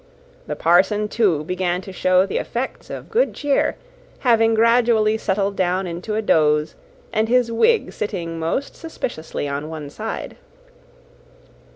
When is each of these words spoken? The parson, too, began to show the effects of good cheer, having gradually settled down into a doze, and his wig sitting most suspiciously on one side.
The 0.47 0.55
parson, 0.55 1.09
too, 1.09 1.43
began 1.43 1.79
to 1.81 1.93
show 1.93 2.25
the 2.25 2.39
effects 2.39 2.89
of 2.89 3.11
good 3.11 3.35
cheer, 3.35 3.75
having 4.21 4.55
gradually 4.55 5.15
settled 5.15 5.55
down 5.55 5.85
into 5.85 6.15
a 6.15 6.23
doze, 6.23 6.73
and 7.13 7.29
his 7.29 7.51
wig 7.51 7.93
sitting 7.93 8.39
most 8.39 8.75
suspiciously 8.75 9.47
on 9.47 9.69
one 9.69 9.91
side. 9.91 10.37